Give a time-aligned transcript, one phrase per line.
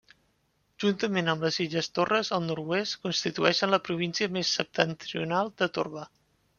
[0.83, 6.13] Juntament amb les Illes Torres al nord-oest, constitueixen la província més septentrional de Torba.